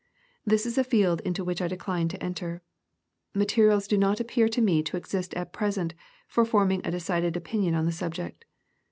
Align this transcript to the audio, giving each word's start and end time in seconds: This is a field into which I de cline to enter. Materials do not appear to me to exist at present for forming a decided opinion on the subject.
This 0.43 0.65
is 0.65 0.79
a 0.79 0.83
field 0.83 1.21
into 1.21 1.43
which 1.43 1.61
I 1.61 1.67
de 1.67 1.77
cline 1.77 2.07
to 2.09 2.23
enter. 2.23 2.63
Materials 3.35 3.87
do 3.87 3.99
not 3.99 4.19
appear 4.19 4.49
to 4.49 4.59
me 4.59 4.81
to 4.81 4.97
exist 4.97 5.31
at 5.35 5.53
present 5.53 5.93
for 6.27 6.43
forming 6.43 6.81
a 6.83 6.89
decided 6.89 7.37
opinion 7.37 7.75
on 7.75 7.85
the 7.85 7.91
subject. 7.91 8.45